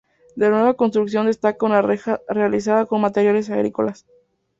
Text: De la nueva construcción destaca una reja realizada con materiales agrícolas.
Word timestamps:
De 0.35 0.49
la 0.49 0.57
nueva 0.57 0.73
construcción 0.73 1.27
destaca 1.27 1.63
una 1.63 1.83
reja 1.83 2.21
realizada 2.27 2.87
con 2.87 3.01
materiales 3.01 3.51
agrícolas. 3.51 4.07